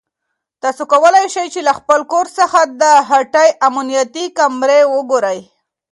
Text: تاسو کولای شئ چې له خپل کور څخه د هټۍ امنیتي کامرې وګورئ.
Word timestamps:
تاسو 0.61 0.83
کولای 0.91 1.25
شئ 1.33 1.47
چې 1.53 1.59
له 1.67 1.73
خپل 1.79 1.99
کور 2.11 2.25
څخه 2.39 2.59
د 2.81 2.83
هټۍ 3.09 3.49
امنیتي 3.67 4.25
کامرې 4.37 4.81
وګورئ. 4.95 5.39